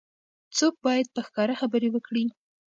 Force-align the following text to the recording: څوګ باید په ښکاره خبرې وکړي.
څوګ 0.57 0.73
باید 0.85 1.07
په 1.15 1.19
ښکاره 1.27 1.53
خبرې 1.61 1.89
وکړي. 1.91 2.23